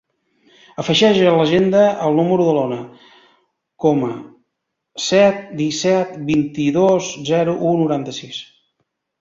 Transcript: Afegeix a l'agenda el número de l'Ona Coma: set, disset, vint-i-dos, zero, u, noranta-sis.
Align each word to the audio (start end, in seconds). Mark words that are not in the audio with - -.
Afegeix 0.83 1.17
a 1.31 1.33
l'agenda 1.35 1.83
el 2.07 2.17
número 2.19 2.47
de 2.47 2.55
l'Ona 2.59 2.79
Coma: 3.85 4.09
set, 5.09 5.45
disset, 5.61 6.17
vint-i-dos, 6.33 7.15
zero, 7.33 7.57
u, 7.71 7.77
noranta-sis. 7.85 8.43